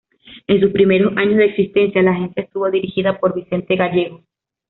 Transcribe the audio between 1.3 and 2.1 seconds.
de existencia la